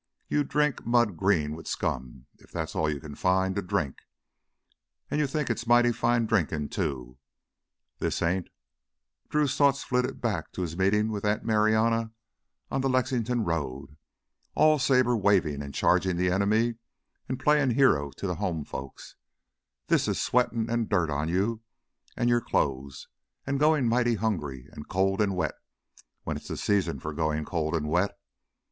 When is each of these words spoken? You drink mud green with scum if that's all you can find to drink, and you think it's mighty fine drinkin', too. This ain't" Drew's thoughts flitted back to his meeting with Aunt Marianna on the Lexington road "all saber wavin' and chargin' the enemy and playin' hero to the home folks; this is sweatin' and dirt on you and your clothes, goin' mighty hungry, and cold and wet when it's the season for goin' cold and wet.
You 0.27 0.43
drink 0.43 0.83
mud 0.83 1.15
green 1.15 1.55
with 1.55 1.67
scum 1.67 2.25
if 2.39 2.51
that's 2.51 2.75
all 2.75 2.89
you 2.89 2.99
can 2.99 3.13
find 3.13 3.55
to 3.55 3.61
drink, 3.61 3.97
and 5.11 5.19
you 5.19 5.27
think 5.27 5.47
it's 5.51 5.67
mighty 5.67 5.91
fine 5.91 6.25
drinkin', 6.25 6.69
too. 6.69 7.19
This 7.99 8.19
ain't" 8.23 8.47
Drew's 9.29 9.55
thoughts 9.55 9.83
flitted 9.83 10.19
back 10.19 10.51
to 10.53 10.63
his 10.63 10.75
meeting 10.75 11.11
with 11.11 11.23
Aunt 11.23 11.45
Marianna 11.45 12.13
on 12.71 12.81
the 12.81 12.89
Lexington 12.89 13.43
road 13.43 13.95
"all 14.55 14.79
saber 14.79 15.15
wavin' 15.15 15.61
and 15.61 15.71
chargin' 15.71 16.17
the 16.17 16.31
enemy 16.31 16.77
and 17.29 17.39
playin' 17.39 17.69
hero 17.69 18.09
to 18.17 18.25
the 18.25 18.37
home 18.41 18.65
folks; 18.65 19.15
this 19.85 20.07
is 20.07 20.19
sweatin' 20.19 20.67
and 20.67 20.89
dirt 20.89 21.11
on 21.11 21.29
you 21.29 21.61
and 22.17 22.27
your 22.27 22.41
clothes, 22.41 23.07
goin' 23.45 23.87
mighty 23.87 24.15
hungry, 24.15 24.67
and 24.71 24.87
cold 24.87 25.21
and 25.21 25.35
wet 25.35 25.53
when 26.23 26.37
it's 26.37 26.47
the 26.47 26.57
season 26.57 26.99
for 26.99 27.13
goin' 27.13 27.45
cold 27.45 27.75
and 27.75 27.87
wet. 27.87 28.17